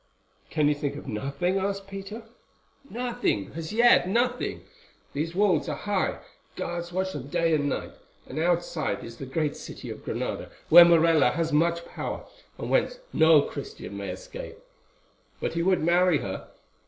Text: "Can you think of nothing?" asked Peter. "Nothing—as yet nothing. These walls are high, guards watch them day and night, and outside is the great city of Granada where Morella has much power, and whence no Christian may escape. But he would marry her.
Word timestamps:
"Can 0.49 0.67
you 0.67 0.73
think 0.73 0.95
of 0.95 1.07
nothing?" 1.07 1.59
asked 1.59 1.87
Peter. 1.87 2.23
"Nothing—as 2.89 3.71
yet 3.71 4.09
nothing. 4.09 4.63
These 5.13 5.35
walls 5.35 5.69
are 5.69 5.75
high, 5.75 6.17
guards 6.55 6.91
watch 6.91 7.13
them 7.13 7.27
day 7.27 7.53
and 7.53 7.69
night, 7.69 7.91
and 8.25 8.39
outside 8.39 9.03
is 9.03 9.17
the 9.17 9.27
great 9.27 9.55
city 9.55 9.91
of 9.91 10.03
Granada 10.03 10.49
where 10.69 10.83
Morella 10.85 11.29
has 11.33 11.53
much 11.53 11.85
power, 11.85 12.25
and 12.57 12.71
whence 12.71 12.97
no 13.13 13.43
Christian 13.43 13.95
may 13.95 14.09
escape. 14.09 14.57
But 15.39 15.53
he 15.53 15.61
would 15.61 15.83
marry 15.83 16.17
her. 16.17 16.47